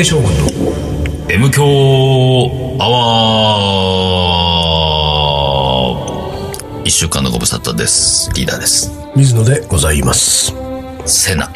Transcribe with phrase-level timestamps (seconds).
[0.00, 0.30] 井将軍の
[1.30, 1.64] M 強
[2.78, 8.30] アワー一週間のご無沙汰です。
[8.34, 8.92] リーダーです。
[9.16, 10.52] 水野でございます。
[11.06, 11.50] セナ。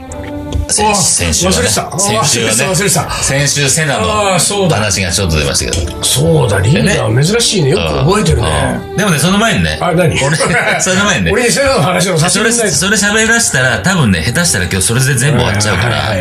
[0.73, 1.59] 先あ先週はね。
[1.59, 3.15] 忘れてた先週はね。
[3.23, 6.03] 先週セナの話がちょっと出ましたけど。
[6.05, 7.71] そうだ、リーダー、珍しいね。
[7.71, 8.81] よく覚えてるね。
[8.93, 9.79] うんでもね、その前にね。
[9.81, 10.15] あ、何？
[10.23, 10.37] 俺、
[10.81, 11.33] その前にね。
[11.33, 16.15] 俺にセナの話をさせてくれそれ喋らしたら、多分ね、下手したら今日それで全部終わっちゃうから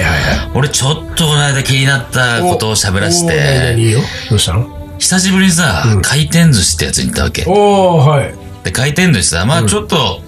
[0.53, 3.99] 俺ちょっとこの間気になったことを喋らせおお何て、々いいよ。
[4.29, 4.67] どうしたの？
[4.99, 7.43] 久しぶりにさ、回転寿司ってやつに行ったわけ。
[7.47, 8.33] おー、はい。
[8.63, 10.21] で、回転寿司さ、まあちょっと、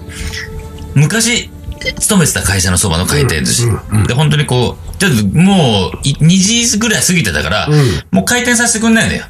[0.94, 1.50] 昔、
[1.98, 3.66] 勤めてた会社のそばの回転寿司。
[4.06, 6.28] で、本当にこう、ちょっともう、い2
[6.68, 7.68] 時ぐらい過ぎてたから、
[8.10, 9.24] もう回転させてくんないんだよ。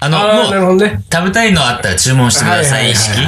[0.00, 0.78] あの、もう。
[0.78, 3.20] 食べたいのあったら注文してください、意識。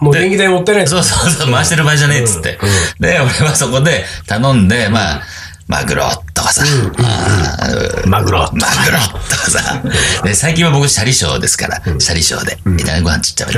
[0.00, 2.58] もう電気代持ってないそうそうそう、回してる場合じゃねえっつって。
[2.98, 5.22] で、俺はそこで頼んで、まあ、
[5.68, 6.64] マグロとかさ、
[8.06, 8.38] マグロ。
[8.40, 9.82] マグロとかさ。
[10.24, 13.52] で、最近は僕、シャリショーですから、シャリショーで、イタリアンご飯ちっちゃめ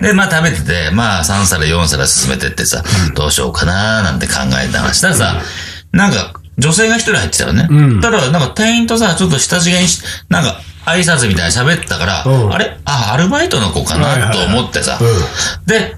[0.00, 0.12] で。
[0.12, 2.84] まあ食べてて、まあ3皿4皿進めてってさ、
[3.14, 4.34] どうしようかなーなんて考
[4.64, 5.42] えて話したらさ、
[5.90, 7.68] なんか、女性が一人入ってたよね。
[8.00, 12.52] ただ、なんか店員とさ、ちょっと親しげにし、なんか、挨拶みたいに喋ったから、うん。
[12.54, 12.78] あれ？
[12.84, 15.96] あ、アルバイトの子かないと思ってさ、うで、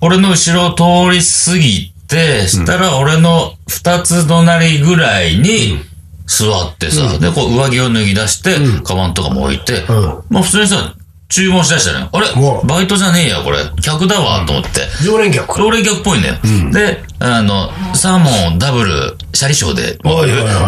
[0.00, 5.78] 俺の後ろを通り過ぎて、したら俺の二つ隣ぐらいに
[6.26, 10.22] 座ってさ、で、こう上着を脱ぎ出して、カバンとかも置いて、うん。
[10.30, 10.94] まあ普通にさ、
[11.30, 12.08] 注文しだしたのよ。
[12.10, 12.26] あれ？
[12.64, 13.58] バイトじゃねえや、これ。
[13.82, 14.88] 客だわ、と思って。
[15.04, 15.58] 常連客。
[15.58, 16.36] 常連客っぽいんだよ。
[16.72, 19.98] で、あの、サーモンダブル、シャリショーで、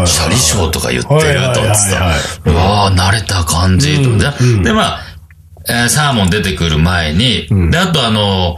[0.06, 2.12] シャリショーとか言ってると思ってさ、
[2.44, 4.18] うわー慣れた感じ、と。
[4.62, 5.00] で、まあ、
[5.68, 8.56] えーサーモン出てくる前に、で、あとあの、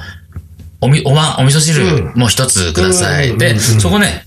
[0.82, 3.38] おみ、おわん、お味噌汁もう一つください。
[3.38, 4.24] で、そこね、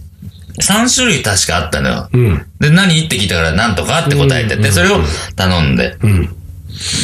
[0.61, 2.09] 3種類確かあったのよ。
[2.13, 2.45] うん。
[2.59, 5.01] で、何って聞いたから、なんとかって答えてて、それを
[5.35, 5.97] 頼んで。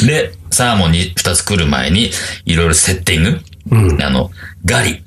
[0.06, 2.10] で、サーモンに2つ来る前に、
[2.46, 4.02] いろいろセッティング。
[4.02, 4.30] あの、
[4.64, 5.02] ガリ。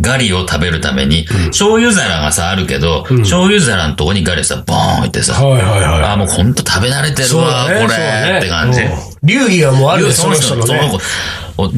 [0.00, 6.02] ガリを食べるために、醤油皿がさ、あるけど、醤油皿のとこにガリをさ、ボーン置いてさ、はいはいはい。
[6.04, 8.80] あーもうほんと食べ慣れてるわ、これ、って感じ。
[9.22, 10.98] 流儀はもうあるね、その人の、ね。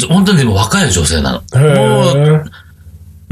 [0.09, 1.43] 本当にでも若い女性なの。
[1.61, 2.45] へもう、ー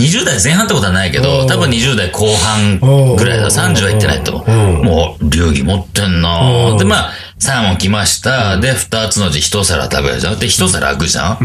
[0.00, 3.44] 20代前半ってことはないけうど、ん多分20代後半ぐらいだ。
[3.44, 4.44] うん30は行ってないと。
[4.49, 8.56] もう、流儀持ってんなで、まあ、サーモン来ました。
[8.59, 10.38] で、二つのうち一皿食べるじゃん。
[10.38, 11.38] で、一皿開くじゃん。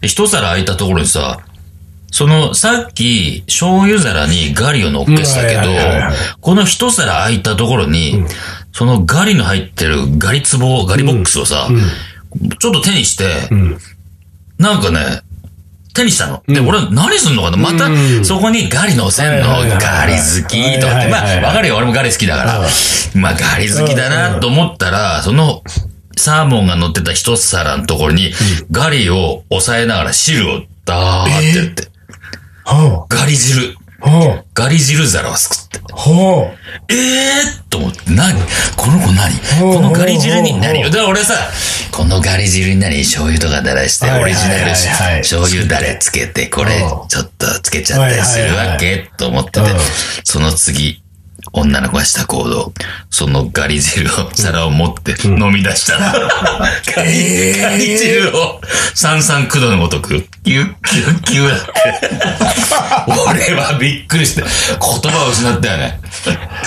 [0.00, 1.40] で、一皿開いたところにさ、
[2.10, 5.62] その、さっき、醤油皿にガリを乗っけてたけど
[6.40, 8.24] この一皿開いたところに、
[8.72, 11.68] そのガリの入ってるガリ壺、ガリボックスをさ、
[12.58, 13.48] ちょっと手にして、
[14.58, 15.22] なんかね、
[15.92, 16.42] 手にしたの。
[16.46, 17.56] で、俺何すんのかな？
[17.56, 17.88] また、
[18.24, 19.48] そこにガリ乗せんの？
[19.80, 21.10] ガリ好きとかって。
[21.10, 21.76] まあ、わかるよ。
[21.76, 22.60] 俺もガリ好きだから。
[23.14, 25.62] まあ、ガリ好きだなと思ったら、その、
[26.16, 28.32] サーモンが乗ってた一皿のところに、
[28.70, 31.88] ガリを押さえながら汁をダーってやって、
[32.64, 33.74] はガリ汁、
[34.54, 35.80] ガリ汁皿をすくって。
[35.92, 36.54] あ、は
[36.88, 38.34] ええー、と思って、何？
[38.76, 39.32] この子何？
[39.60, 41.34] ほうこのガリ汁にほうほう何だから俺さ、
[41.92, 42.98] このガリ汁に何？
[43.02, 49.60] 醤油とか垂らして、はいオリジナル醤油だれつけて、これほうちょっとつけちゃったりするわけと思ってて。
[49.60, 49.66] うん、
[50.24, 50.99] その次、
[51.52, 52.72] 女の子がした行動、
[53.10, 56.12] そのガリ汁を、皿を持って飲み出したら、
[56.94, 58.60] ガリガリ汁を
[58.94, 61.70] 三々九度のごとく、キュッキュッキュッって。
[63.28, 65.99] 俺はびっくりして、言葉を失ったよね。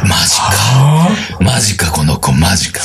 [0.07, 1.09] マジか。
[1.39, 2.81] マジか、この子、マジか。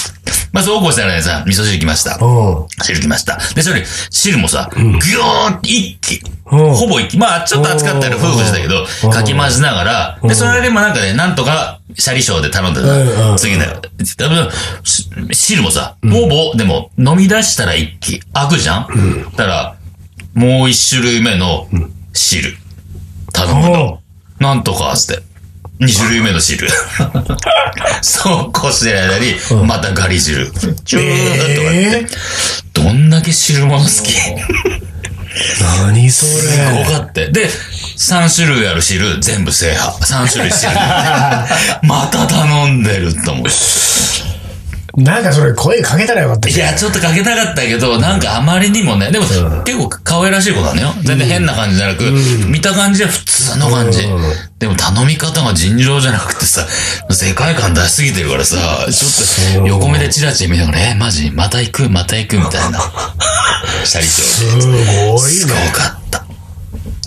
[0.52, 2.18] まあ、そうこうしたらね、さ、味噌汁来ました。
[2.20, 2.66] うん。
[2.82, 3.38] 汁来ました。
[3.54, 6.22] で、それ、汁もさ、ぎょーって一気。
[6.50, 7.18] うんほぼ一気。
[7.18, 13.38] まあ、ちょっと熱かったら夫婦したけど、うんかき回しながら、で、それでもなんかね、なんとか、シャリショーで頼んでうんうんた。
[13.38, 13.80] 次だよ。
[14.16, 14.48] 多分
[14.84, 18.20] し汁もさ、ほぼ、でも、飲み出したら一気。
[18.32, 18.86] 開くじゃん？
[19.36, 19.74] だから、
[20.34, 21.68] もう一種類目の
[22.12, 22.56] 汁。
[23.32, 24.00] 頼むの。
[24.38, 25.22] なんとか、つって。
[25.80, 26.68] 二種類目の汁。
[28.02, 29.36] そうこうしてる間に、
[29.66, 30.50] またガリ汁。
[30.84, 31.80] チューッとかって。
[32.04, 32.06] え
[32.72, 34.14] どんだけ汁物好き
[35.84, 36.84] 何そすれ。
[36.84, 37.28] ごかった。
[37.28, 39.92] で、3種類ある汁、全部制覇。
[39.98, 40.70] 3種類汁。
[41.86, 43.46] また頼んでると思う。
[45.02, 46.48] なんかそれ声かけたらよかった。
[46.48, 49.24] いや、ちょっとかけたかったけど、なんかあまりにもね、でも、
[49.64, 50.92] 結構可愛らしい子なのよ。
[51.04, 52.02] 全然変な感じじゃなく、
[52.48, 54.00] 見た感じは普通の感じ。
[54.04, 54.22] うん
[54.58, 56.66] でも頼み方が尋常じゃなくてさ、
[57.10, 58.56] 世界観出しすぎてるからさ、
[58.90, 61.30] ちょっと横目でチラチラ見ながら、え、マジ？
[61.30, 61.88] また行く？
[61.88, 62.38] また行く？
[62.38, 62.80] みたいな。
[63.86, 65.70] シャリショーすごいすごね。
[65.72, 65.97] かった。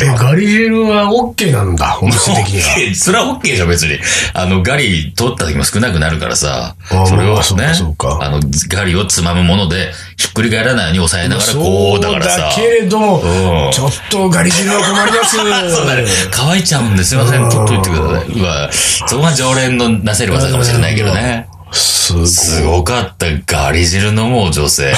[0.02, 2.96] え、ガリ汁は OK なんだ、 お店的には。
[2.96, 4.00] それは OK じゃん、別に。
[4.34, 6.76] あの、ガリ取った時も少なくなるからさ。
[6.90, 8.40] あそれをねまあの、
[8.70, 12.32] ガリをつまむもので、ひっくり返らないように抑えながら、こう、だからさ。
[12.32, 15.38] そうだけれどもうん、ちょっとガリ汁は困ります。
[15.38, 15.44] そ
[15.84, 16.06] うだね。
[16.32, 17.50] 乾いちゃうんですいません。
[17.50, 18.40] 取っといてください。
[18.40, 18.70] うわ、
[19.08, 21.48] そこが常連のなせる技かもしれないけどね。
[21.72, 22.28] すごい。
[22.28, 23.26] すごかった。
[23.46, 24.94] ガリ汁飲もう女性。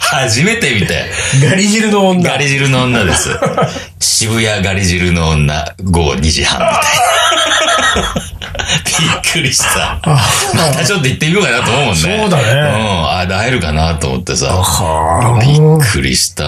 [0.00, 1.10] 初めて見て。
[1.42, 2.30] ガリ汁の女。
[2.30, 3.30] ガリ汁の女です。
[4.00, 6.82] 渋谷ガリ汁の女、午後2時半みたいな。
[8.98, 10.00] びっくりした。
[10.04, 10.18] ま
[10.72, 12.00] たちょっと行ってみようかなと思うもんね。
[12.00, 13.08] そうだねうん。
[13.10, 14.46] あ、会えるかなと思ってさ。
[14.46, 15.76] はびあ。
[15.78, 16.44] っくりした。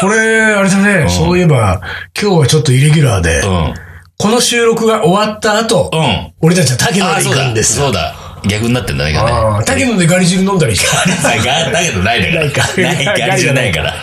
[0.00, 1.80] これ、あれだね、そういえば、
[2.20, 3.74] 今日はちょっとイレギュラーでう、ん。
[4.18, 6.32] この収録が終わった後、うん。
[6.40, 7.40] 俺たちは竹野あ、でそうだ。
[7.40, 7.84] 行くんですよ。
[7.86, 8.14] そうだ。
[8.46, 9.32] 逆になってんだね、今ね。
[9.32, 10.86] ああ竹野でガリ汁飲んだりして。
[11.38, 12.60] がだけどないだか。
[12.80, 13.94] ないからない、ガリ汁ないから。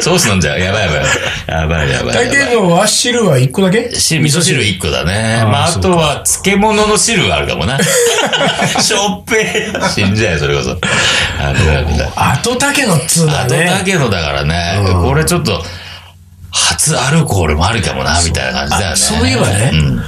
[0.00, 0.58] ソース飲んじゃう。
[0.60, 1.00] やばいやばい。
[1.48, 2.28] やばいやばいやばい。
[2.30, 3.90] 竹野は汁は1個だけ？
[3.94, 5.42] し味噌汁1個だね。
[5.44, 7.78] まあ、あとは漬物の汁があるかもな。
[8.80, 9.88] しょっぺー。
[9.90, 10.70] 死んじゃうよ、それこそ。
[10.70, 12.10] あるあるだ。
[12.32, 13.66] 後竹野っつうのあとはね。
[13.66, 15.62] だけどだからね、これちょっと、
[16.56, 18.92] 初アルコールもあるかもな、みたいな感じだよね。
[18.92, 20.02] あそういえばねうん。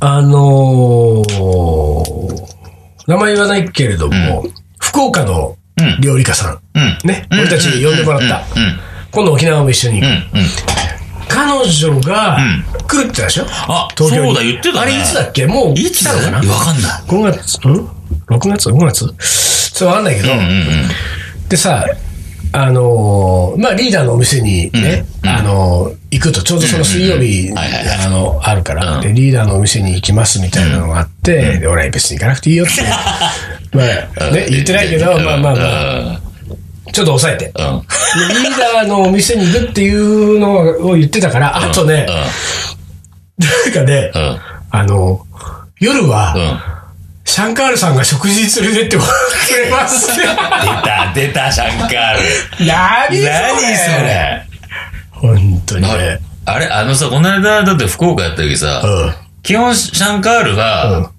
[0.00, 2.44] あのー、
[3.06, 4.44] 名前言わないけれども、
[4.80, 6.98] 福岡のうん料理家さん、うん。
[7.04, 8.44] ね、俺たちに呼んでもらった。
[8.58, 8.80] うん。
[9.10, 10.08] 今度沖縄も一緒に行く。
[10.08, 10.40] うん。
[10.40, 10.46] うん。
[11.26, 13.44] 彼女がん来るって言ったでしょ？
[13.48, 14.80] あ、東京にそうだ、言ってたね。
[14.80, 15.46] あれいつだっけ？
[15.46, 16.38] もういつ来たのかな？
[16.38, 17.02] わかんない。
[17.08, 17.88] 5月、ん
[18.28, 19.14] ?6 月 ?5 月？
[19.78, 21.48] そう、わかんないけど、うんうんうん。
[21.48, 21.84] でさ、
[22.56, 27.50] あのーまあ、リーダーのお店にね、あのー行くと、ちょうどその水曜日、
[28.06, 29.00] あの、あるから、うん。
[29.02, 32.82] で、リーダーのお店に行きますみたいなのがあって、で、俺は別に行かなくていいよって、
[33.76, 33.82] ま
[34.28, 36.20] あ、ね、言ってないけど、まあまあまあ、
[36.92, 37.46] ちょっと抑えて。
[37.46, 37.54] リー
[38.76, 40.58] ダーのお店に行くっていうの
[40.88, 42.06] を言ってたから、あとね、
[43.66, 44.22] なんかね、うん。
[44.22, 44.38] うん。
[44.70, 45.26] あの、
[45.80, 46.73] 夜は、うん。
[47.34, 49.02] シャンカールさんが食事に連れてってく
[49.58, 50.24] れますね。
[50.24, 52.20] 出た、出た、シャンカール。
[52.64, 54.46] 何それ何それ
[55.10, 56.20] 本当にね。
[56.44, 59.14] あれ、あのさ、この間、だって福岡やった時さ、うん。
[59.42, 61.10] 基本シャンカールが、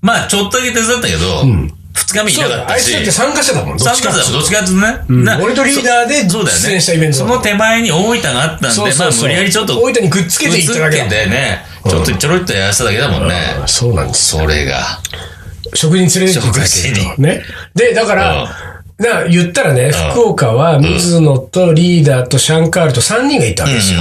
[0.00, 1.44] まあ、ちょっとだけ手伝ったけど、
[1.92, 5.24] 二日目いなかったし、あいつだって参加者だもん、どっ参ちかっていうと加者どっちかっていうとね。
[5.24, 6.62] な俺とリーダーでそうだよね。
[6.62, 9.78] 出演したイベントその手前に大分があったんで、まあ無理やりちょっと。
[9.78, 13.34] 大分にくっつけていっただけだくっつけてね、ちょっとちょろっとやらせただけだもんね。
[13.62, 14.28] あそうなんです。
[14.30, 15.00] それが。
[15.74, 17.22] 食事に連れてっていただける食事にと。
[17.22, 17.42] ね。
[17.74, 18.48] で、だから、
[19.00, 24.00] な言ったらね、ん福岡は水野とリーダーとシャンカールと3人が行ったわけですよ。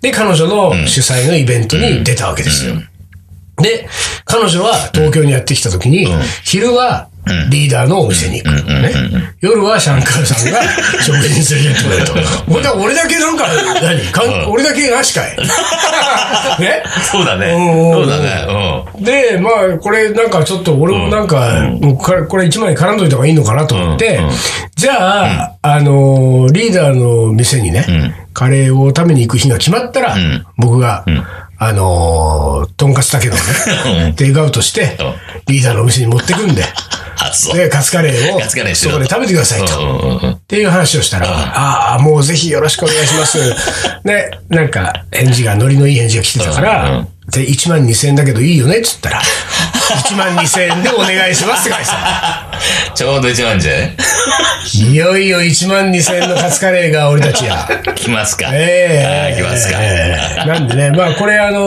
[0.00, 2.74] で、彼女の主催のイベントに出たわけですよ。
[3.58, 3.86] で、
[4.24, 6.06] 彼女は東京にやってきた時に、
[6.42, 7.09] 昼は
[7.50, 8.50] リーダーのお店に行く。
[8.64, 8.92] ね。
[9.40, 10.60] 夜はシャンカールさんが
[11.02, 12.12] 食事に連れてってくれると。
[12.48, 13.46] 俺だ俺だけなんか、
[13.82, 14.00] 何？
[14.12, 15.36] かん俺だけなしかい
[16.60, 16.82] ね？
[17.10, 17.46] そうだね。
[17.46, 17.58] う
[17.90, 18.84] んそうだね。
[19.00, 24.20] で、まあ、これなんかちょっと俺もなんか、もうこれこれ一枚に絡んどいた方がいいのかなと思って、
[24.76, 27.86] じゃあ、あのーリーダーの店にね、
[28.32, 30.44] カレーを食べに行く日が決まったら、ん。
[30.56, 31.04] 僕が、
[31.62, 34.96] あのーとんかつだけどね、テイクアウトして、
[35.46, 36.64] リーダーのお店に持ってくんで。
[37.52, 38.40] で、カツカレーを
[38.74, 40.30] そこで食べてくださいと。
[40.36, 43.38] っていう話をしたら、ああ、もうぜひよろしくお願いします。
[44.04, 49.20] で、 なんか、返事が、ノリのいい返事が来てたから、で、1万2千円だけどいいよねっつったら、
[49.92, 52.94] 1万2千円でお願いしますって書いてた。
[52.94, 53.96] ちょうど一番じゃね。
[54.74, 57.68] いよいよ1万2千円のカツカレーが俺たちや。
[57.94, 58.50] 来ますか。
[58.52, 59.78] ええあー来ますか。
[59.80, 61.60] ええなんでね、まあこれあの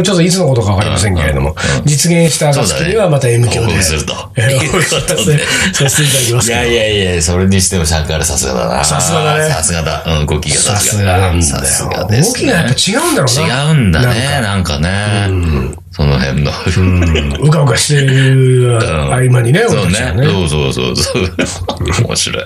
[0.00, 1.54] ーちょっといつのことかわかりませんけれども、
[1.84, 3.82] 実現した暁にはまた M 響で。
[3.82, 4.28] するとさ
[5.88, 8.84] せていただきますいやいやいや、それにしてもシャンカールさすがだな。
[8.84, 10.04] さすがだねさすがだ。
[10.20, 12.06] うん、動きがさすがなんださすがよ。
[12.08, 12.46] です、ね。
[12.46, 13.68] 動きがやっぱ違うんだろうな。
[13.68, 15.28] 違うんだね、なんかね。
[15.98, 16.52] その辺の。
[17.42, 19.92] うかうかしてるうん合間にね、そうね
[20.48, 21.24] そうそうそう。
[22.06, 22.44] 面白い。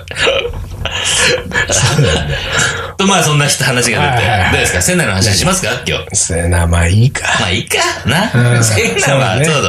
[2.97, 4.27] と、まあそんな人話が出て。
[4.51, 4.81] どうですか？
[4.81, 5.69] 仙台の話しますか？
[5.87, 6.15] 今日。
[6.15, 7.23] せな、まあいいか。
[7.39, 8.31] まあいいかな？
[8.55, 9.63] うん仙台は、そうそう。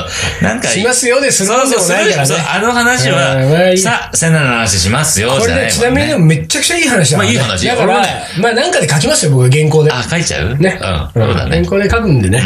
[0.44, 2.20] なんか、しますよでするそうそう、んでもすないからね。
[2.22, 5.72] るそうあの話は、さあ、仙台の話しますよ、これね、じゃない？
[5.72, 7.18] ちなみにでもめっちゃくちゃいい話だ。
[7.18, 8.02] まあいい話だから
[8.38, 9.92] まあなんかで書きますよ、僕は原稿で。
[9.92, 10.56] あ、書いちゃう？
[10.58, 10.78] ね。
[11.14, 11.66] うん、そうだね原。
[11.66, 12.42] 稿で書くんでね。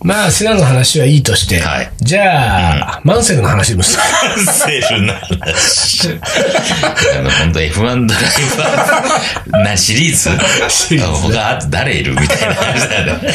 [0.00, 1.60] まあ、セナの話はいいとして。
[1.60, 4.02] はいじゃあ、マンセルの話でもする。
[4.46, 6.08] セルな話。
[7.18, 8.24] あの、本当 F1 ドライ
[9.52, 10.30] バーなシリーズ。
[10.68, 11.28] シリーズ。
[11.28, 13.32] ね他あと誰いるみたいな感じだよね。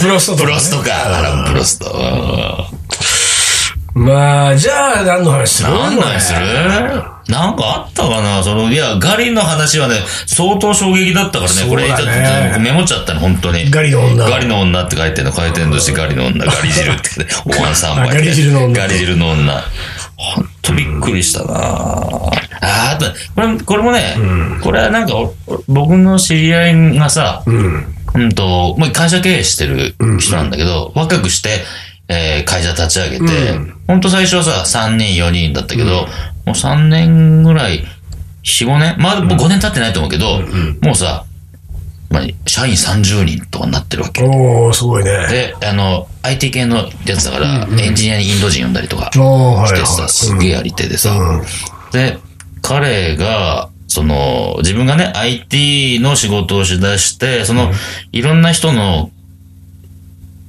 [0.00, 0.50] プロストとかね。
[0.50, 1.18] プロストか。
[1.18, 2.80] アラン・プロスト。
[3.92, 5.70] まあ、じゃあ何の話する？
[5.70, 6.40] 何の話する？
[7.28, 8.42] なんかあったかな？
[8.42, 11.98] その、いや、ガリの話はね、相当衝撃だったからね、これ、ちょっ
[12.54, 13.68] とメモっちゃったの、本当に。
[13.70, 14.28] ガリの女。
[14.28, 18.08] ガリの女って書いてるの、回転寿司ガリの女、ガリ汁って お椀三杯。
[18.08, 18.80] あ ガリ汁の女。
[18.80, 19.64] ガリ汁の女。
[20.16, 21.54] ほんとびっくりしたな。
[21.54, 22.30] あ
[22.62, 24.14] あと、これ、これもね、
[24.62, 25.34] これはなんか、お
[25.68, 27.94] 僕の知り合いがさ、うん。
[28.12, 31.60] うんと、まあ、会社経営してる人なんだけど、若くして、
[32.08, 33.24] えー会社立ち上げて、
[33.86, 36.06] ほんと最初はさ、3人、4人だったけど、も
[36.48, 37.84] う3年ぐらい、
[38.42, 38.96] 4、5年？
[38.98, 40.42] まあ、もう5年経ってないと思うけど、
[40.82, 41.24] もうさ、
[42.10, 44.22] まあ、社員30人とかになってるわけ。
[44.24, 45.10] おー、すごいね。
[45.28, 50.10] で、あの、IT 系のやつだから、エンジニアにインド人呼んだりとかおー、はいしてさ、はい。
[50.10, 51.40] すげえやり手でさ、
[51.92, 52.18] で、
[52.62, 57.72] 彼が、その、自分がね、IT の仕事をしだして、その、
[58.12, 59.10] いろんな人の、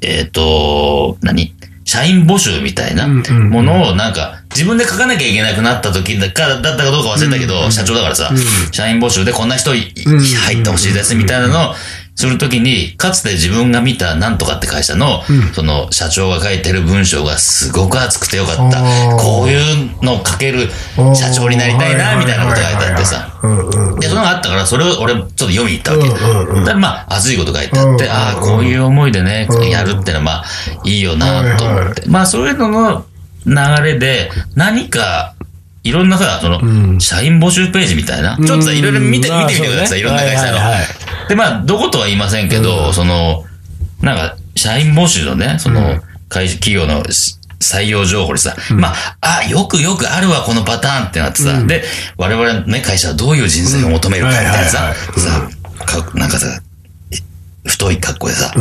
[0.01, 1.53] えっ、と、何？
[1.85, 3.49] 社員募集みたいなうんうん。
[3.49, 8.31] ものをなんか自分で書かなきゃいけなくなった時だか、だったかどうか忘れたけど、社長だからさ、
[8.72, 11.75] 社員募集でこんな人入ってほしいですみたいなのを
[12.15, 18.81] するときに、かつて自分が見たなんとかって会社の、その社長が書いてる文章がすごく熱くてよかった。
[19.17, 20.70] こういうのを書ける
[21.15, 23.39] 社長になりたいな、みたいなことが書いてあってさ。
[24.00, 26.65] で、そのがあったから、それを俺、ちょっと読みに行ったわけ。
[26.65, 30.46] だまあ、熱いこと書いてあって、うんああ、こういう思いでね、やるってのはまあ、
[30.84, 32.03] いいよな、と思って。
[32.08, 33.05] まあ、そういうのの
[33.45, 35.36] 流れで、何か、
[35.83, 40.60] いろんなさ、その、社員募集ページみたいな、ちょっとさ、いろいろ見て、まあ見てみてください、いろんな会社の。
[41.27, 43.45] で、まあ、どことは言いませんけど、その、
[44.01, 51.83] なんか、社員募集のね、その、会企業のし採用情報にさ、まあ、あ、よくよくあるわ、このパターンってなってさ、で、
[52.17, 55.50] 我々のね、会社はどういう人生を求めるかみたいなささ、
[55.86, 56.48] かなんかさ、
[57.65, 58.51] 太い格好でさ、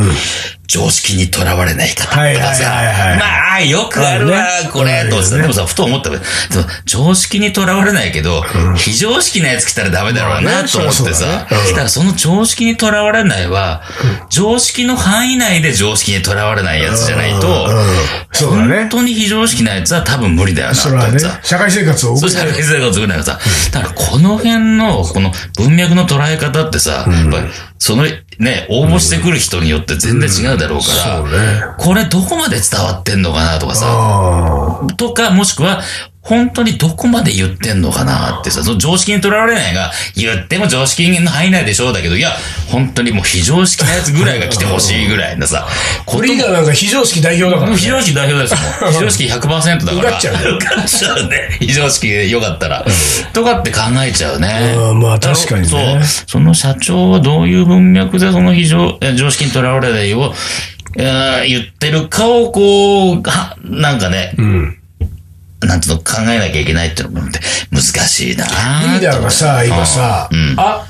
[0.71, 3.09] 常識にとらわれない方とかさ、はいはいはい。
[3.09, 3.19] はい。
[3.19, 6.11] まあ、よくあるわこれ、と思ってさ、でもさ、ふと思った
[6.85, 8.41] 常識にとらわれないけど、
[8.77, 13.83] 非常識なやつ来たらダメだろうな、と思ってさ、ねうんだからその常識にとらわれないは、
[14.29, 17.85] 常識の範囲内で常識にとらわれないやつじゃないと、うん。
[18.31, 18.79] そうだね。
[18.79, 20.79] 本当に非常識なやつは多分無理だよな、と
[21.43, 22.31] 社会生活を送る。
[22.31, 23.39] 社会生活を送るんだからさ、
[23.73, 27.47] だからこの辺の、この文脈の捉え方ってさ、やっぱり、
[27.77, 28.05] その
[28.37, 31.63] ね、応募してくる人によって全然違うだろうから、ね。
[31.77, 35.81] これどこまで伝わってんのかなとかさ、あとか、もしくは、
[36.21, 42.29] 本当にどこまで言ってんのかなってさ、その常識にとらわれないが、言っても常識の範囲内でしょうだけど、いや、
[42.69, 46.03] 本当にもう非常識なやつぐらいが来てほしいぐらいなさ、あ。
[46.05, 47.77] ことリーダーなんか非常識代表だからね。
[47.77, 48.93] 非常識代表ですもん。
[48.93, 49.97] 非常識100%だから。
[49.97, 51.57] 受かっちゃうね受かっちゃうね。
[51.59, 52.85] 非常識でよかったら。
[53.33, 54.75] とかって考えちゃうね。
[54.77, 55.99] うんまあ確かにねそう。
[56.27, 60.33] その社長はどういう文脈でその非常、え常識にとらわれないを、
[60.97, 64.77] えー言ってるかをこう、はなんかね、うん。
[65.61, 67.39] なんつうの考えなきゃいけないっていうのもって
[67.71, 68.45] 難しいな。
[68.45, 70.27] リーダーがさ、今さ。
[70.31, 70.85] うん、あ、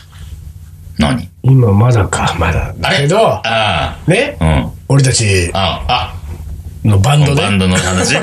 [0.97, 1.29] 何？
[1.43, 2.73] 今まだか、まだ。
[2.77, 4.71] だけど、あね、あ、うん。
[4.87, 6.13] 俺たちあ、あ、
[6.87, 7.41] のバンドね？
[7.41, 8.13] バンドの話？
[8.15, 8.19] バ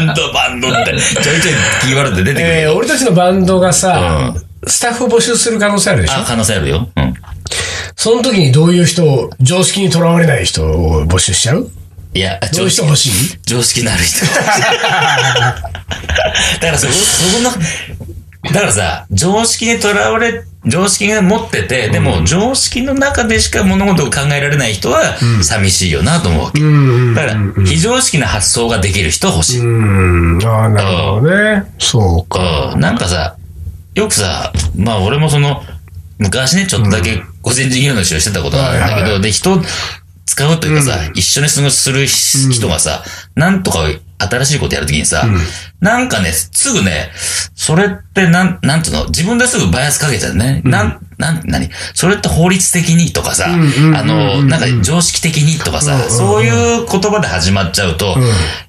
[0.00, 0.96] ンド、バンドって、ちょ
[1.36, 2.46] いちょいキーワードで出てくる。
[2.46, 2.66] え。
[2.68, 4.34] 俺たちのバンドがさ、
[4.66, 6.14] スタッフ募集する可能性あるでしょ？
[6.20, 6.88] あ、可能性あるよ。
[6.96, 7.14] うん。
[7.96, 11.70] その時にどういう人を、常識にとらわれない人を募集しちゃう？
[12.14, 13.38] いや、どういう人欲しい？
[13.44, 14.24] 常識のある人。
[14.26, 14.32] だ
[15.52, 15.62] か
[16.60, 16.92] らそ、そ
[17.36, 17.50] この、
[18.52, 26.60] だからさ、常識にとらわれ、常識が持ってて、でも常識の中でしか物事を考えられない人は寂しいよなと思うわけ。
[26.60, 27.14] うん。
[27.14, 29.60] だから、非常識な発想ができる人欲しい。
[29.60, 29.64] う
[30.38, 30.38] ん。
[30.46, 31.64] ああ、なるほどね。
[31.78, 32.72] そうか。
[32.74, 33.34] うんなんかさ、
[33.94, 35.62] よくさ、まあ俺もその、
[36.18, 39.62] 昔ね、ちょっとだけ個人事業主をしてたことがあるんだけど、で、人
[40.26, 43.04] 使うというかさ、一緒に過ごする人がさ、
[43.34, 45.26] なんとか新しいことやるときにさ、
[45.80, 47.10] なんかね、すぐね、
[47.54, 50.62] それってなん、なんていうの、自分ですぐバイアスかけちゃうね。
[50.64, 51.70] なん、なん、何？
[51.94, 58.16] それって法律的にとかさ、んうんうんあの、なんか常識的にとかさ、そういう言葉で始まっちゃうと、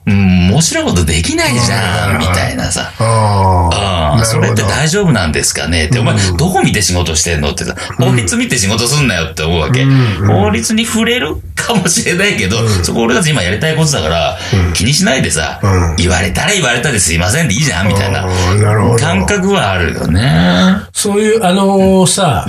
[0.05, 2.91] うん、面白いことできないじゃん、みたいなさ。
[2.99, 4.25] ああ。
[4.25, 5.85] それって大丈夫なんですかね？
[5.85, 7.51] って、お前、どこ見て仕事してんの？
[7.51, 9.85] ってさ、法律見て仕事すんなよって思うわけ。
[10.27, 11.35] 法律に触れる？
[11.55, 14.37] かもしれないけど、そこ俺たち今やりたいことだから、
[14.75, 15.95] 気にしないでさ、うん。
[15.97, 18.23] 言われたら言われたですいませんでいいじゃんみたいな。
[18.25, 18.97] あーなるほど。
[18.97, 20.77] 感覚はあるよね。
[20.93, 22.47] そういう、あのーさ、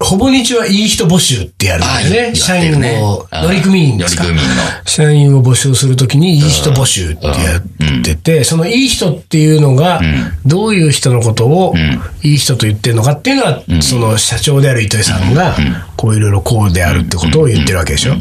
[0.00, 2.34] ほぼ日はいい人募集ってやるんだよね。
[2.34, 4.24] 社員を、乗組員ですか？
[4.24, 4.54] 乗組員の。
[4.84, 10.02] 社員を募集するときにいい人募集ってやってて、そのいい人っていうのが、
[10.44, 11.74] どういう人のことを
[12.22, 15.56] いい人と言ってるのかっていうのは、その社長である糸井さんが、
[15.96, 18.14] こういろいろこうであるってことを言ってるわけでしょ。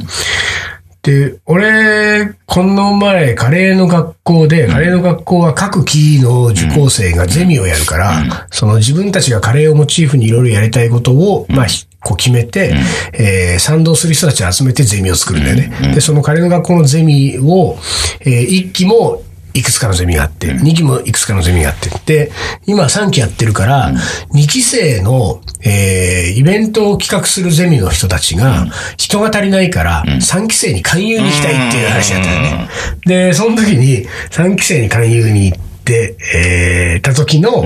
[1.04, 12.74] で、俺、この前、カレーの学校で、カレーの学校は各期の受講生がゼミをやるから、その自分たちがカレーをモチーフにいろいろやりたいことを、まあ、ひこう決めて、
[13.14, 15.94] えー賛同する人たちを集めてゼミを作るんだよね。
[15.94, 17.78] で、そのカレーの学校のゼミを、
[18.22, 19.22] えー一期も
[19.54, 22.32] いくつかのゼミがあって、2期もいくつかのゼミがあって、で、
[22.66, 23.92] 今3期やってるから、
[24.34, 28.68] 2期生の、えーイベントを企画するゼミの人たちが、
[28.98, 32.68] 人が足りないから、3期生に勧誘に行きたいっていう話だったよね。
[33.06, 37.66] で、その時に、3期生に勧誘に行って、えー、た時の、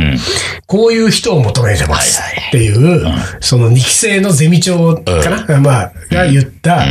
[0.65, 3.05] こういう人を求めてますっていう、
[3.39, 6.85] その2期生のゼミ長かな、まあ、が言った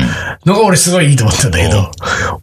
[0.45, 1.90] のが俺すごいいいと思ったんだけど、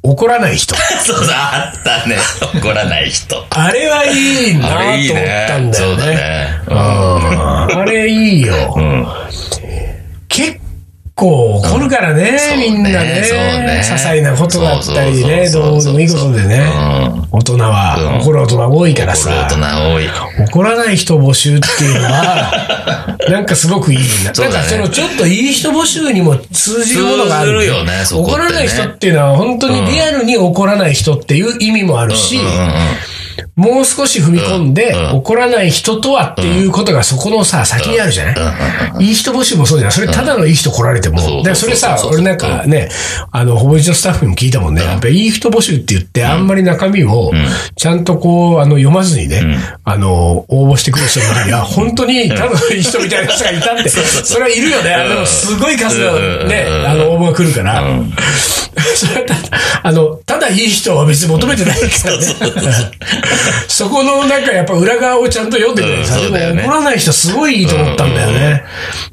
[0.03, 0.75] 怒らない人。
[1.05, 2.17] そうだ、あったね。
[2.55, 3.45] 怒らない人。
[3.49, 6.05] あれはいいなとあれいい思ったんだだよね。
[6.15, 6.61] ね。
[6.67, 8.75] うんあれいいよ。
[11.23, 13.21] 構怒るからね、そうねみんなね。
[13.21, 16.61] ね些細なことだったりね、どうでもいいことでね。
[17.31, 19.47] 大人は、うん怒る大人多いから大さ。
[19.49, 20.07] 人多い。
[20.45, 24.31] 怒らない人募集っていうのは、 なんかすごくいいな。
[24.31, 27.65] なんかそのちょっといい人募集にも通じるものがある。
[27.65, 32.39] よね怒らない人っていうのは本当にリアルに怒らない人っていう意味もあるし、
[33.55, 39.91] もう少し踏み込んで、怒らない人とはっていうことがそこのさ、先にあるじゃない、いい人募集もそうじゃん。
[39.91, 41.43] それただのいい人来られても。
[41.43, 42.89] でそれさ俺なんかね、
[43.31, 44.83] あの、ほぼ日のスタッフにも聞いたもんね。
[44.83, 47.31] やっぱりいい人募集って言って、あんまり中身を、
[47.75, 54.93] ちゃんとこう、あの、読まずにね、あの、応募してくる人の中には、 本当にただのいい人みたいな人がいたって、それはいるよね。
[54.93, 56.13] あの、すごい数の
[56.45, 57.83] ね、あの、応募が来るから。
[58.95, 59.35] それはた
[59.83, 62.25] あの、ただいい人は別に求めてないからね。
[63.67, 68.63] そこのなんかやっぱ裏側をちゃんと読んでくれるさ、うんねでも怒らない人すごいいいと思ったんだよね。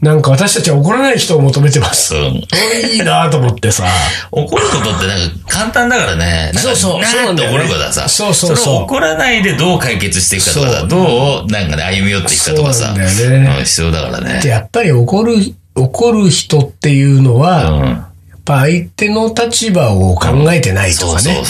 [0.00, 2.14] なんか私たちは怒らない人を求めてます。
[2.14, 2.44] うん
[2.92, 3.84] いいなと思ってさ。
[4.30, 6.52] 怒ることってなんか簡単だからね。
[6.54, 8.08] そうそうなそうなんだ怒ることはさ。
[8.08, 12.87] そうそうそうれを怒らないでどう解決していくかとかさ、どうなんかね、歩み寄っていくかとかさ。
[12.87, 14.49] そうなんだよねうん必要だからねで。
[14.49, 15.34] やっぱり怒る、
[15.75, 18.09] 怒る人っていうのは、
[18.45, 21.43] ぱ相手の立場を考えてないとかね。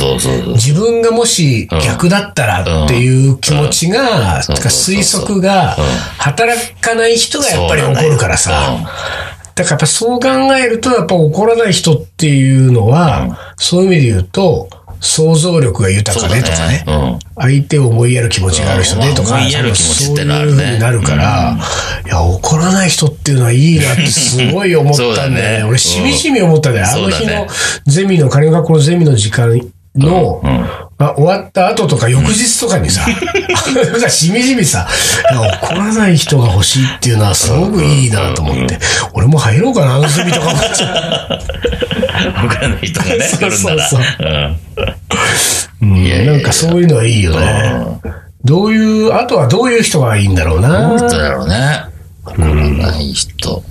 [0.55, 5.85] 自分がもし逆だったらっていう気持ちが、か推測がうん。
[6.19, 8.77] 働かない人がやっぱり怒るからさ。
[9.55, 14.69] だからやっぱそう考えると、やっぱ怒らない人っていうのは、そういう意味で言うと、
[15.01, 16.85] 想像力が豊かでとかね。
[16.87, 17.19] うん。
[17.37, 21.59] 相手を思いやる気持ちがある人でとか、うん思いやる気持ちってのあるねそういう風になるから、
[22.07, 25.65] いや、怒らない人っていうのはいいなってすごい思ったんだよねね。
[25.65, 26.87] 俺、しみじみ思ったんだよ。
[26.87, 27.47] あの日の
[27.87, 29.61] ゼミの、カレ学校のゼミの時間
[29.97, 30.43] の、
[31.01, 34.87] まあ、終わった後とか翌日とかにさ、なん かしみじみさ、
[35.33, 38.79] 怒らない人が欲しいっていうのはすごくいいなと思って、
[39.15, 42.45] 俺も入ろうかな、あのゼミとか思っちゃう。
[42.45, 43.89] わからない人がね、 来るんだら。
[43.89, 44.01] そう
[45.81, 47.73] うんなんかそういうのはいいよね。
[48.45, 50.99] どういう、あとはどういう人がいいんだろうな。
[50.99, 51.81] どうだろうね。
[52.27, 53.63] 怒らない人。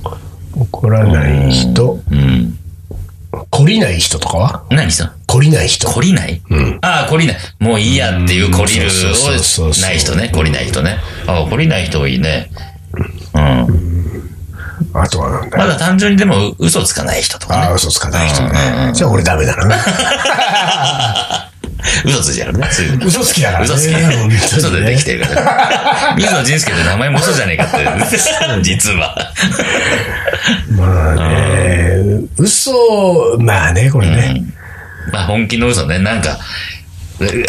[0.55, 2.58] 怒らない人、うん。
[3.51, 4.63] 懲りない人とかは？
[4.69, 5.87] 何した懲りない人。
[5.87, 6.41] 懲りない？
[6.49, 7.37] うんああ、懲りない。
[7.59, 10.31] もういいやっていう懲りるそうそうそうそうをない人ね。
[10.33, 10.97] 懲りない人ね。
[11.27, 12.49] ああ、懲りない人いいね。
[13.33, 13.89] うん。
[14.93, 15.57] あとはなんだ？
[15.57, 17.73] まだ単純にでも嘘つかない人とかああ、ね。
[17.75, 18.43] 嘘つかない人。
[18.43, 19.75] ねじゃあ俺ダメだな。
[22.05, 22.67] 嘘ついちゃうね。
[23.05, 23.73] 嘘つきだからね。
[23.73, 24.57] 嘘つき。
[24.57, 26.15] 嘘でできてるから。
[26.17, 27.77] 水野仁介って名前も嘘じゃねえかって。
[28.63, 29.15] 実は。
[30.71, 34.43] まあね、嘘、まあね、これね。
[35.11, 35.99] まあ本気の嘘ね。
[35.99, 36.37] なんか、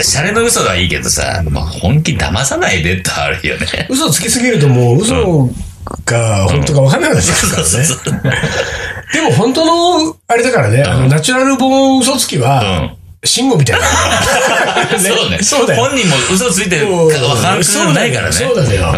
[0.03, 3.87] シャレの嘘はいいけどさ、まあ本気騙さないでってあるよね。
[3.89, 5.49] 嘘つきすぎるともう嘘
[6.05, 7.69] が本当か分かんなくなっちゃうからね。
[9.13, 9.65] でも本当
[10.07, 12.97] の、あれだからね、あの、ナチュラルボーン嘘つきは、うん。
[13.23, 13.87] 慎吾みたいな。
[14.99, 15.43] そうね。
[15.43, 15.85] そうだよ。
[15.85, 17.95] 本人も嘘ついてるかわかん。
[17.95, 18.33] ないからね。
[18.33, 18.95] そうだよ。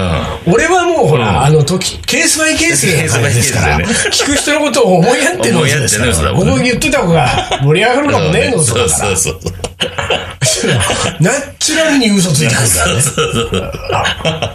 [0.46, 6.10] 俺はもうほら、あの時、ケースバイケースな感じですから、聞く人のことを思いやっての嘘ですから。
[6.12, 8.88] 思いやっての嘘だもんねここに言ってた方が盛り上がるかもねえの嘘そう。
[8.88, 9.40] そうそう。
[11.18, 14.52] ナチュラルに嘘ついてくるからね。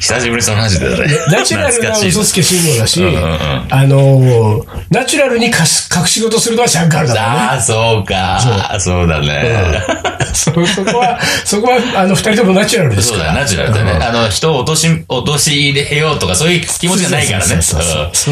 [0.00, 1.06] 久しぶりにその話だよね。
[1.30, 5.52] ナチュラルな嘘つき慎吾だし、んうんうんあの、ナチュラルに隠
[6.06, 7.38] し事するのはシャンカールだからね。
[7.40, 8.78] ああ、そうか。
[8.78, 9.82] そうだね。
[10.32, 13.24] そ そこは、そこは、あの、二人ともナチュラルですから。
[13.24, 14.04] そうだよ、ナチュラルだね。
[14.04, 17.60] あの、人を落とし、落とし入れようとか、そういう気持ちがないからね。
[17.60, 17.78] そ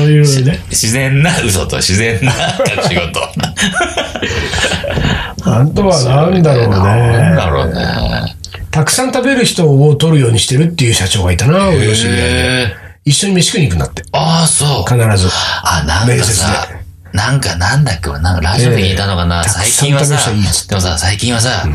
[0.00, 0.60] ういうね。
[0.70, 3.20] 自然な嘘と自然な隠し事。
[5.44, 7.50] あとはなんだろう なんだね。
[7.50, 8.35] ろうね。
[8.76, 12.24] たくさん食べる人を取るようにしてるっていう社長がいたな、俺の知り合いで。
[12.24, 14.02] へー一緒に飯食いに行くんだって。
[14.12, 14.68] ああ、そう。
[14.82, 15.30] 必ず。
[15.62, 20.30] あ、なんかさで、なんかなんだっけ、なんかラジオで聞いたのかな、ええ最近はさ
[20.68, 21.66] でもさ、最近はさ、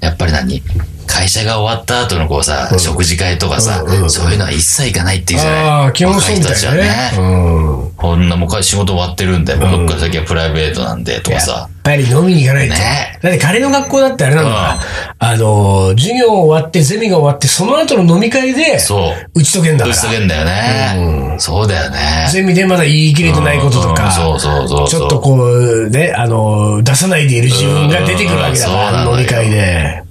[0.00, 0.60] やっぱり何？
[1.08, 7.10] 会社が終わった後のこうさ、食事会とかさ、うんうんそういうのは一切行かないっていうじゃないああ、基本そうみたね。
[7.18, 7.92] うん。
[7.96, 11.78] こんなもう仕事終わってるんで、もうどっから先はプライベートなんで、とかやさっ。
[11.82, 12.74] ぱり飲みに行かないと。
[12.74, 14.78] ねだって彼の学校だってあれなんだ
[15.18, 19.40] あの、授業終わって、ゼミが終わって、その後の飲み会で、そう。
[19.40, 19.96] 打ち解けんだから。
[19.96, 21.36] 打ち解けんだよね。
[21.38, 22.28] そうだよね。
[22.30, 30.07] ゼミでまだ言い切れてないこととか、うんそうそうそうちょっとこう、ね、あの、出さないでいる自分が出てくるわけだから、飲み会で。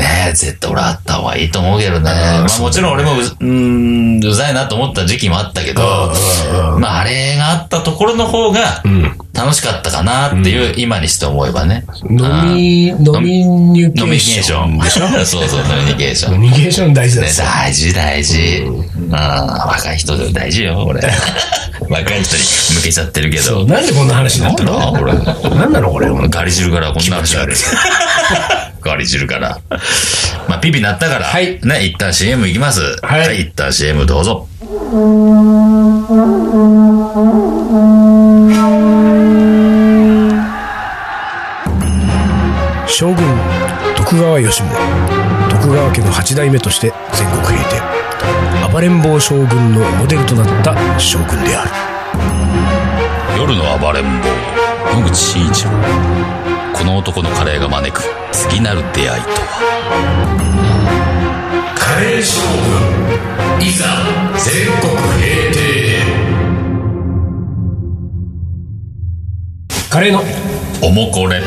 [0.00, 2.10] ねえ、絶対俺あった方がいいと思うけどね。
[2.10, 5.82] まあもちろん俺もう、ん、うざいなと思った時期もあったけど、
[6.78, 8.82] まああれがあったところの方が
[9.34, 11.84] 楽しかったかなっていう、今にして思えばね。
[12.08, 14.80] 飲み、飲みニュケノミニケーーシション。
[15.26, 16.34] そうそう、ノミニケーション。
[16.34, 17.46] 飲みニケーション大事だねですよ。
[17.46, 18.38] 大事大事。
[18.66, 21.02] うん、若い人で大事よ、俺。
[21.88, 22.42] 若い人に
[22.76, 23.66] 向けちゃってるけど。
[23.66, 24.64] なんでこんな話になった。
[24.64, 24.92] の？
[25.56, 26.08] なんなのこれ？
[26.28, 27.54] ガリ汁からこんな話ある。
[28.80, 29.60] ガリ汁から。
[30.48, 32.96] まあ、ピピなったから、はいね、一旦 CM いきます。
[33.02, 34.48] はい一旦 CM どうぞ。
[42.86, 43.16] 将軍
[43.96, 44.68] 徳川吉宗
[45.48, 51.70] 徳川家の八代目として全国平定暴れん坊将軍のモデルとなった将軍である
[53.38, 56.49] 夜の暴れん坊、野口真一郎。
[56.74, 58.02] この男のカレーが招く
[58.32, 59.36] 次なる出会いとは。
[61.76, 62.40] カレー将
[63.58, 63.84] 軍いざ
[64.38, 65.60] 全国平定
[69.90, 70.22] カレーの
[70.82, 71.42] おもこれ。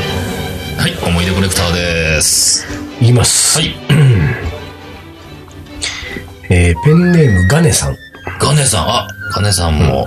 [0.76, 2.66] はい、思い出コレクターです。
[3.00, 3.74] 言います、はい。
[6.50, 7.96] えーペンネームガネさん
[8.38, 10.06] ガネさん、あ、ガネさんも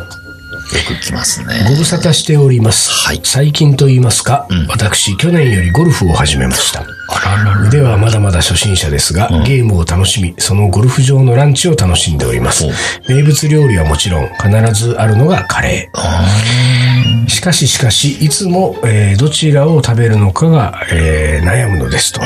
[0.77, 1.75] よく来ますごね。
[1.77, 2.91] 無沙汰しております。
[2.91, 6.81] はい最近と言いますか、私、去年よりゴルフを始めました。
[6.81, 7.61] あららら。
[7.67, 12.65] 腕はまだまだ初心者ですが、ゲームを楽しみ、そのゴルフ場のランチを楽しんでおります。
[13.09, 17.29] 名物料理はもちろん、必ずあるのがカレー。
[17.29, 22.21] しかししかし、いつも、えーどちらを食べるのかが、えー悩むのですと。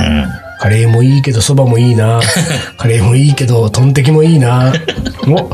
[0.62, 2.22] カレーもいいけど、蕎麦もいいな。
[2.78, 4.72] カレーもいいけど、トンテキもいいな。
[5.28, 5.50] を、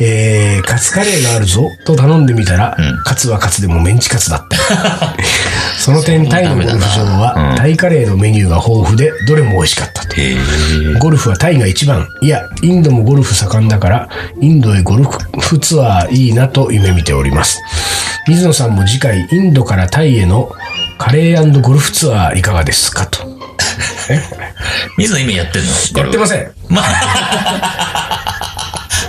[0.00, 4.56] えー、カツカレーがあるぞ、と頼んでみたら、カツはカツでもメンチカツだった。
[5.78, 10.16] その点、タイのゴルフ場は、タイカレーのメニューが豊富で、どれも美味しかったと。
[11.00, 12.08] ゴルフはタイが一番。
[12.22, 14.08] いや、インドもゴルフ盛んだから、
[14.40, 17.60] インドへゴルフツアーいいなと夢見ております。
[18.26, 20.50] 水野さんも次回、インドからタイへの
[20.96, 23.35] カレーゴルフツアーいかがですかと。
[24.98, 25.68] 水野今やってんの？
[26.02, 26.50] やってません。
[26.68, 28.24] まあ、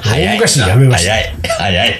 [0.11, 1.11] 大昔にやめました。
[1.11, 1.33] 早い。
[1.59, 1.95] 早い。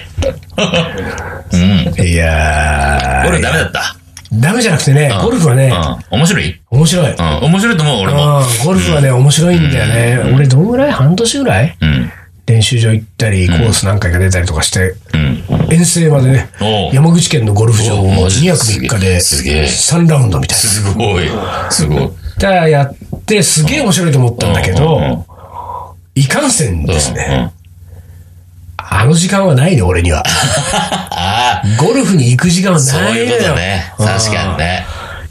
[1.52, 2.04] うん。
[2.06, 3.26] いやー。
[3.26, 3.96] ゴルフダメだった？
[4.32, 5.72] ダメじゃなくてね、ゴルフはね、
[6.10, 6.18] うん。
[6.18, 6.60] 面白い？
[6.70, 7.12] 面白い。
[7.12, 7.24] うん。
[7.44, 8.40] 面白いと思う、俺も。
[8.40, 10.32] うんゴルフはね、面白いんだよね。
[10.34, 10.92] 俺、どんぐらい？
[10.92, 11.76] 半年ぐらい？
[11.80, 12.12] うん。
[12.46, 15.44] 練習場行ったり、コース何回か出たりとかして、うん。
[15.70, 16.48] 遠征までね
[16.94, 20.62] 山口県のゴルフ場をおうマジ2泊3日ですげえ3ラウンドみたいな。
[20.62, 21.28] すごい。
[21.70, 22.10] すごい。
[22.38, 22.94] だからやっ
[23.26, 27.52] て、すげえ面白いと思ったんだけうんうんど、いかんせんですうんね。
[28.76, 30.22] あの時間はないね、俺には。
[31.10, 33.24] ああ、ゴルフに行く時間はそうないのよ。
[33.26, 33.92] いうことね。
[33.98, 34.86] 確かにね。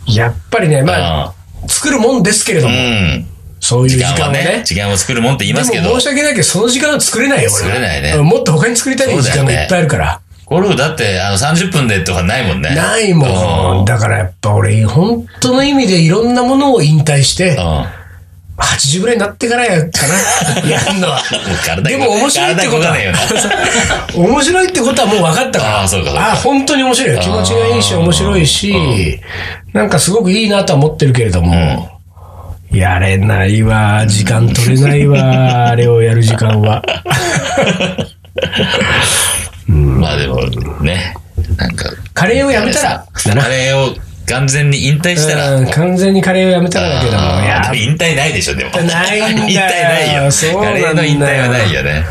[0.06, 1.34] やっぱりね、まあ、
[1.68, 3.26] 作るもんですけれどうも、ん。
[3.60, 4.62] そういう時時間はね。
[4.64, 7.70] 時間を作るもんって言いますけど申し訳ないけど、その時間は作れないよ、俺は。
[7.70, 10.22] 作れないねうんもっと他に作りたい時間がいっぱいあるから。
[10.50, 12.74] ゴルフだって、あの、30分でとかないもんね。
[12.74, 13.26] ないも。
[13.76, 13.86] うんん。
[13.86, 17.86] だからやっぱ俺、本当の意味でいろんなものを引退して、うん。
[18.58, 20.16] 80ぐらいになってからやかな、
[20.68, 21.22] やるのは。
[21.66, 22.96] 体でも面白いってことは。
[24.16, 25.80] 面白いってことはもう分かったから。
[25.82, 27.20] ああそうかあ本当に面白いよ。
[27.22, 29.20] 気持ちがいいし、面白いし、
[29.74, 32.00] なんかすごくいいなとは思ってるけれども、
[32.72, 36.82] やれないわ、時間取れないわ、あれをやる時間は。
[39.98, 40.42] まあでも、
[40.82, 41.16] ね。
[41.58, 43.48] なんか、カレーをやめたら、だ なカ。
[43.50, 43.96] レーを
[44.28, 48.72] 完全に引退したら、うん完全にカレーをやめたらだけども、いやあー、引退ないでしょ、でも。
[48.72, 50.32] ないんだよ引退ないよ。
[50.32, 52.04] そうなんだよカレーの引退はないよね。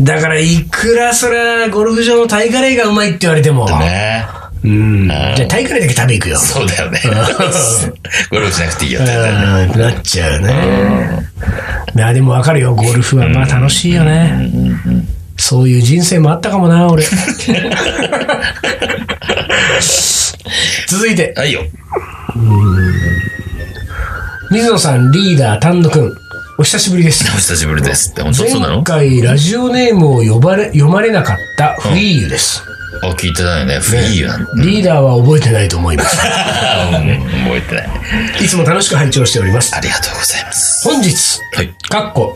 [0.00, 4.26] だからいくらそれはゴルフ場のタイカレーがうまいって言われても、ね
[4.62, 5.08] うん。
[5.08, 6.38] じゃあタイカレーだけ食べ行くよ。
[6.38, 7.00] そうだよね。
[8.30, 9.14] ゴルフしなくていいようって。
[9.78, 10.52] ん、なっちゃうね。
[11.94, 12.74] いや、でもわかるよ。
[12.74, 14.50] ゴルフはまあ楽しいよね。
[15.38, 17.04] そういう人生もあったかもな、俺。
[20.88, 21.62] 続いて、はいよ。
[24.50, 26.12] 水野さん、リーダー、丹野くん。
[26.58, 27.24] お久しぶりです。
[27.34, 28.22] お久しぶりですって。
[28.22, 28.74] 本当そうなの？
[28.76, 32.62] 前回ラジオネームを呼ばれ、読まれなかったフリーユです。
[33.02, 33.78] あ、聞いてないね。
[33.80, 34.50] フリーなんだ。
[34.62, 36.16] リーダーは覚えてないと思います。
[36.24, 37.02] うん
[37.44, 37.88] 覚えてない。
[38.44, 39.74] いつも楽しく拝聴しております。
[39.76, 40.88] ありがとうございます。
[40.88, 41.74] 本日、はい。
[41.90, 42.34] かっこ、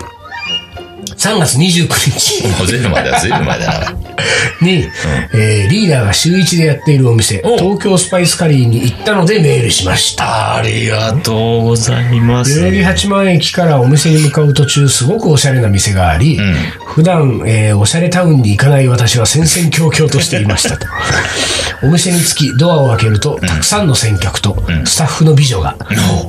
[1.17, 2.47] 3月29日。
[2.49, 3.95] もうずいぶん前だ、ずいぶん前だな。
[4.61, 4.85] に、
[5.33, 10.57] えーリーダーが週1でやっているお店、お東京スパイスカリーに行ったのでメールしました。
[10.57, 16.39] ありがとうございま代々木八幡駅からお店に向かう途中、すごくおしゃれな店があり、
[16.87, 20.87] 普段、えーおしゃれタウンに行かない私は戦々恐々としていましたと。
[21.83, 25.77] お店に着き、ドアを開けると、たくさんの先客と、スタッフの美女が、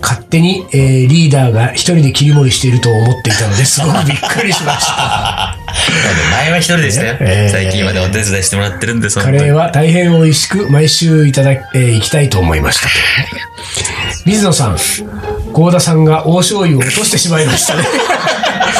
[0.01, 3.81] 勝手に、えーリーダーが一人で切り盛りしていると思っていたので、す。
[3.81, 5.57] ごくびっくりしました。
[6.31, 7.17] 前は一人でしたよ。
[7.21, 12.91] えー最近までお手伝いしてもらってるんです、カレーは大変美味しく、毎週いただ、えー行きたいと思いましたと。
[14.25, 14.77] 水野さん、
[15.53, 17.83] 幸田さんが大醤油を落としてしまいましたね。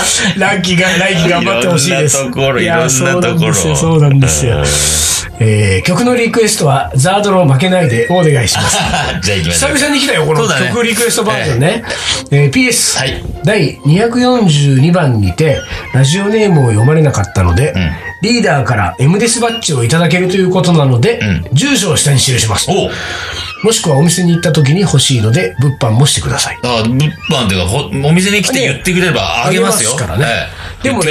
[0.38, 2.18] ランキが、来期頑張ってほしいです。
[2.18, 2.78] いろんなところいろん
[3.22, 5.02] なところそうなんですよ、そうなんですよ。
[5.40, 8.78] えー曲のリクエストは、ザードの負けないでお願いします。
[9.24, 9.76] じゃあ行きましょう。
[9.76, 11.84] 久々に来たよ、この曲リクエストバージョンね。
[12.32, 15.60] えー PS、はい第242番にて、
[15.94, 17.74] ラジオネームを読まれなかったので、
[18.22, 21.20] リーダーから M デスバッジをいただけるということなので、
[21.54, 22.70] 住所を下に記します。
[22.70, 22.92] おう
[23.64, 26.58] もしくはお店に行った時に欲しいので、物販もしてください。
[26.64, 26.96] あ、物
[27.30, 29.92] 販っていうか、ほお店に来て言ってくれればあげますよ。
[29.92, 30.48] あげますからねえ
[30.82, 31.02] えでも。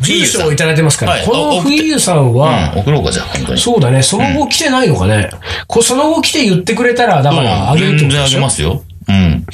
[0.00, 3.60] 住所をいただいてますから、はいこの冬さんは、うん、送ろうか、じゃあ、本当に。
[3.60, 5.28] そうだね、その後来てないのかね。
[5.66, 8.38] こその後来て言ってくれたら、だからあげるって全然あことでしょ？
[8.38, 8.82] げますよ。
[9.08, 9.46] うん。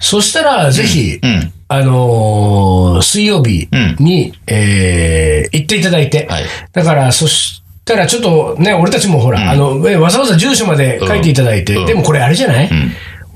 [0.00, 1.52] そしたら、ぜひ、うん。
[1.66, 7.53] あのー水曜日に、えー行っていただいて、はいだから、そし
[7.84, 12.70] たらちょっとね、俺たちもほら、あの、えわざわざ住所まで書いていただいて、うんでもこれあれじゃない、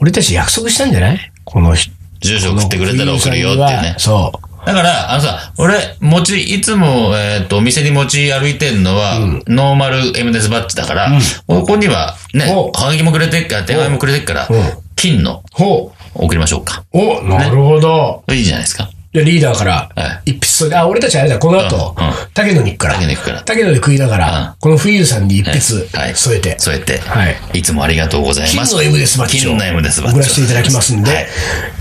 [0.01, 1.33] 俺たち約束したんじゃない？
[1.45, 1.93] この人。
[2.21, 3.95] 住所送ってくれたら送るよってね。
[3.99, 4.67] そう。
[4.67, 11.13] だから、あのさ、俺、持ち、いつも、えっ、と、お店に持ち歩いてんのは、ノーマル M デスバッジだから、
[11.47, 14.63] ここには、ねお、はがきもくれてっから、手紙もくれてっからうん、
[14.97, 16.85] 金のほ送りましょうか。
[16.93, 16.99] う。
[16.99, 18.25] お、なるほど。
[18.31, 18.91] いいじゃないですか。
[19.19, 22.95] じゃあリーダーからは、一筆それあ、俺たちあれだ、この後うんうん、竹野に行くから。
[22.95, 23.43] 竹野行くから。
[23.43, 26.15] 竹野で食いながら、この冬さんに一筆はい。
[26.15, 27.59] 添えて、添えて、はい。
[27.59, 28.75] いつもありがとうございます。
[28.77, 30.23] 金の M デスバ金の M デスバッジを。
[30.23, 31.27] 送らせていただきますんで、はい。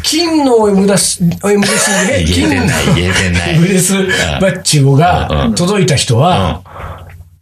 [0.04, 3.56] 金の M デス、M デスで、言え金のてない言えてない。
[3.58, 6.62] M デスバッジが届いた人は、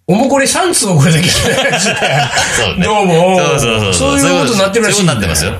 [0.07, 2.79] おもこれ3通送らなきゃいけない。
[2.83, 3.39] どうも。
[3.39, 4.19] そうそうそう。
[4.19, 5.53] そういうことになってるらしいそうなってますよ。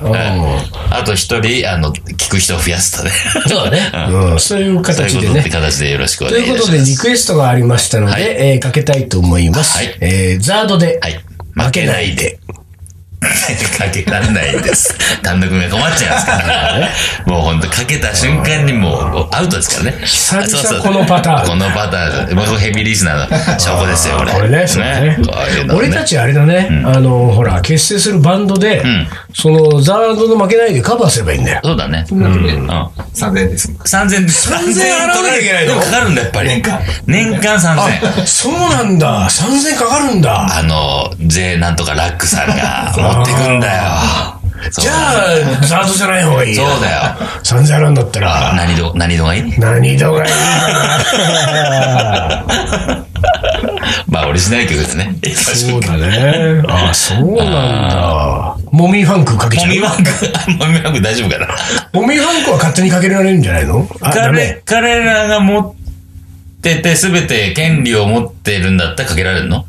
[0.90, 3.10] あと一人、あの、聞く人を増やすとね。
[3.48, 3.90] そうだね。
[4.08, 5.42] うんそういう形でね。
[5.50, 6.60] 形でよろしくおと願いします。
[6.60, 9.78] いうことで、リクエストがありましたので、かけたいと思います。
[9.78, 11.20] はいえーザードで、はい。
[11.56, 12.38] 負けないで。
[13.78, 14.96] かけられないです。
[15.22, 16.88] 単独が困っちゃいますからね。
[17.26, 19.98] もう本当かけた瞬間にもうアウトですからね。
[20.04, 22.36] 久々そうそうこのパターンこのパターン。
[22.36, 24.32] もうヘビーリスナーの証拠ですよ、これ。
[24.32, 25.18] これね、そうね
[25.74, 31.60] 俺たちあれだね、あの、ほら、結成するバンドで、んその、ザードの負けないでカバーすればいいんだよ。
[31.64, 32.04] そうだね。
[32.10, 32.68] うん。
[33.14, 33.80] 3000円ですもん。
[33.80, 35.72] 3000 3000払わなきゃいけないの？
[35.72, 36.48] でもかかるんだ、やっぱり。
[36.48, 36.80] 年間。
[37.06, 38.26] 年間3000。
[38.26, 39.28] そうなんだ。
[39.28, 40.58] 3000かかるんだ。
[40.58, 43.82] あの、税なんとかラックさんが持 ってくんだよ。
[44.70, 46.64] じゃあ、ザードじゃない方がいいよ。
[46.66, 46.96] そうだよ。
[47.44, 49.58] 3000払うんだったら、何度、何度がいい？
[49.58, 50.32] 何度がいい？
[50.32, 50.38] か
[52.40, 52.56] な。
[54.08, 55.14] まあ、オリジナル曲ですね。
[55.34, 56.62] そうだね。
[56.68, 57.46] あ、そうなん
[57.90, 58.56] だ。
[58.72, 59.68] モミーファンクかけちゃう？
[59.68, 60.10] もみワンク、
[60.58, 61.48] もみワンク大丈夫かな？
[61.92, 63.86] モミーファンクは勝手にかけられるんじゃないの？
[64.00, 64.62] 彼、。
[64.64, 65.74] 彼らが持っ
[66.62, 69.64] てて、すべて権利を持ってるんだったらかけられるの？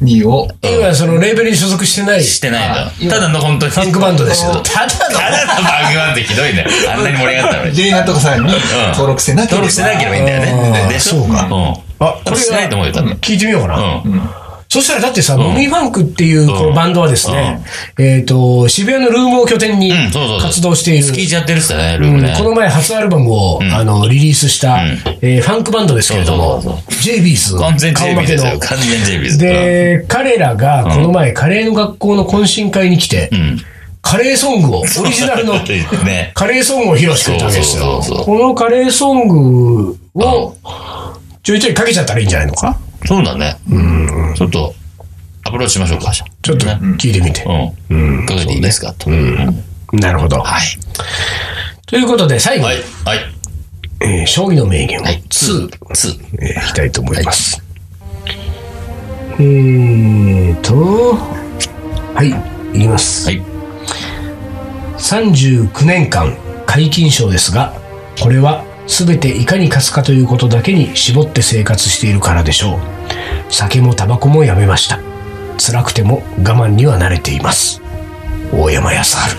[0.00, 0.48] 2を。
[0.62, 2.22] 今、そのレーベルに所属してない。
[2.24, 3.10] してないあの。
[3.10, 3.72] ただの本当に。
[3.72, 4.52] ファンクバンドですよ。
[4.62, 6.64] ただのバンクバンドひどいね。
[6.92, 7.74] あんなに盛り上がったのに。
[7.74, 8.52] J なんとかさんに
[8.92, 9.62] 登録してなければ。
[9.62, 10.88] 登録してなければいいんだよね。
[10.88, 12.06] でしょそうかうん。
[12.06, 13.12] あ、これしてないと思うよ、多分。
[13.20, 13.76] 聞いてみようかな。
[14.04, 14.30] うん。
[14.72, 17.60] そしたらだってさ、モミーファンクっていうこのバンドはですね、
[17.98, 19.92] えっと、渋谷のルームを拠点に。
[20.40, 21.02] 活動している。
[21.04, 22.28] スキージやってるっすよね、ルームね。
[22.30, 24.78] うんこの前初アルバムを、あの、リリースした、
[25.22, 28.52] えーファンクバンドですけれどもそうそう、j ビーズ完全 JB ですよ。
[28.54, 28.60] の。
[28.60, 33.58] 完全 JB で彼らがこの前、カレーの学校の懇親会に来て、ん
[34.02, 35.54] カレーソングを、オリジナルの
[36.06, 36.30] ね。
[36.34, 38.00] カレーソングを披露してくれたわけですよ。
[38.24, 40.54] このカレーソングを、
[41.42, 42.78] ちょいちょいかけちゃったらいいんじゃないのか？
[43.06, 43.56] そうだね。
[44.36, 44.74] ちょっと、
[45.44, 47.44] アプローチしましょうか、じゃちょっと聞いてみて。
[47.46, 48.26] あうん。
[48.26, 48.92] かけていいですか？
[48.98, 49.10] と。
[49.10, 50.40] うんなるほど。
[50.40, 50.62] はい。
[51.86, 52.76] ということで、最後、はい。
[53.04, 53.18] はい。
[54.02, 55.22] えー将棋の名言をはい。
[55.28, 55.70] 2、ツ
[56.40, 57.62] えーいきたいと思います。
[59.38, 61.14] えーと、
[62.14, 62.28] はい、
[62.78, 63.26] いきます。
[63.26, 63.42] はい。
[64.98, 66.36] 39年間
[66.66, 67.72] 皆勤賞ですが、
[68.20, 72.80] これは全ていかに勝つかということだけに絞って生活しているからでしょう。
[73.52, 74.98] 酒もタバコもやめました。
[75.58, 77.82] 辛くても我慢には慣れています。
[78.52, 79.36] 大山康晴。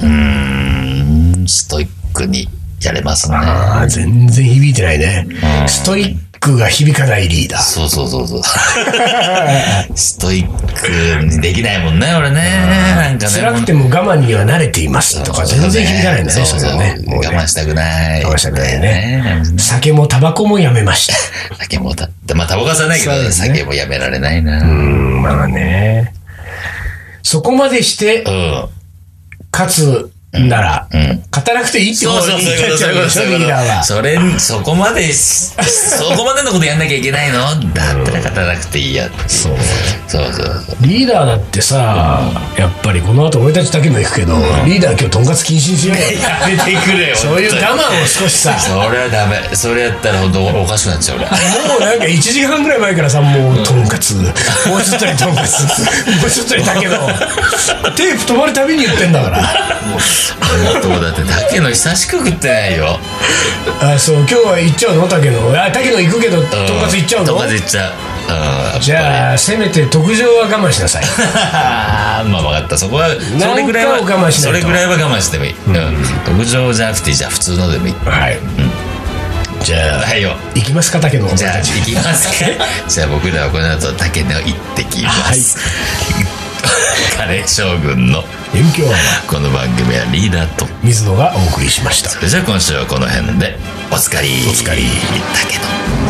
[0.00, 2.48] うーん、ストイックに
[2.82, 3.36] やれますね。
[3.36, 5.26] ああ、全然響いてないね。
[5.66, 7.62] ストイックが響かないリーダー。
[7.62, 8.42] そうそうそうそう。
[9.94, 12.66] ストイックにできないもんね、俺ね。
[12.96, 13.32] なんかね。
[13.32, 16.98] 辛くても我慢には慣れていますとか全然響かないんだね、そそうそうね。
[17.06, 18.24] 我慢したくない。
[18.24, 19.42] 我慢したくないねね。
[19.56, 21.14] 酒もタバコもやめました。
[21.60, 24.58] 酒もた、まあ、タバコはさないけど、酒もやめられないな。
[24.58, 25.18] ううん。
[25.20, 26.12] ん、まあね。
[27.22, 28.24] そこまでして
[29.52, 31.22] 勝つなら、うん。
[31.30, 33.92] 勝たなくていいってことにそうそうそういうリーダーはこと。。
[33.94, 37.40] それ、そこまでし、そこまでのことやんなきゃいけないの？
[37.74, 39.10] だったら勝たなくていいや。
[39.28, 39.56] そう。
[40.08, 40.76] そうそうそう。
[40.86, 46.02] リーダーだってさ、やっぱりこの後俺たちだけも行くけど、リーダー今日とんかつ禁止にしようよ。
[46.02, 47.16] やめてくれよ。
[47.16, 49.54] そういう我慢を少しさ、それはダメ。
[49.54, 51.26] それやったら本当おかしくなっちゃう俺。
[51.26, 51.32] も
[51.76, 54.32] うなんか1時間ぐらい前からさ、もうとんかつ、もう
[54.82, 55.60] ちょっとにとんかつ、
[56.22, 56.96] もうちょっとにだけど、
[57.96, 59.42] テープ止まるたびに言ってんだから。
[60.72, 62.98] 本当だって、だけの久しく食ってないよ。
[63.80, 65.08] あ、そう、今日は行っちゃうの？
[65.08, 65.62] 竹野？
[65.64, 67.26] あ、竹野行くけど、とんかつ行っちゃうの？
[67.28, 67.92] とんかつ行っちゃう。
[68.74, 68.80] うん。
[68.80, 71.04] じゃあ、せめて特上は我慢しなさい。
[71.44, 72.78] あ まあ分かった。
[72.78, 75.54] そこは、それぐらいは、我慢しそれぐらいは我慢してもいい。
[75.66, 76.04] うん。
[76.24, 77.94] 特上じゃなくて、じゃあ普通のでもいい。
[78.04, 78.38] はい。
[79.64, 80.36] じゃあ、はいよ。
[80.54, 81.28] 行きますか、竹野。
[81.34, 82.34] じゃあ、行きますか？
[82.88, 85.56] じゃあ僕らはこの後、竹野行ってきます。
[87.16, 88.96] カレー将軍の遠鏡は
[89.26, 90.66] この番組はリーダーと。
[90.82, 92.10] 水野がお送りしました。
[92.10, 93.58] それじゃあ今週はこの辺で、
[93.90, 94.46] おつかり。
[94.48, 94.84] おつかり。
[95.34, 96.01] 竹野。